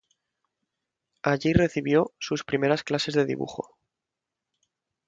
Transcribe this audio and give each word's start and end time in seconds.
Allí 1.21 1.53
recibió 1.53 2.11
sus 2.17 2.43
primeras 2.43 2.83
clases 2.83 3.13
de 3.13 3.27
dibujo. 3.27 3.77